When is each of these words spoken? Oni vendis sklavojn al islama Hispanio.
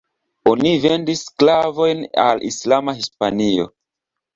Oni 0.51 0.71
vendis 0.85 1.21
sklavojn 1.27 2.03
al 2.27 2.45
islama 2.51 3.01
Hispanio. 3.05 3.73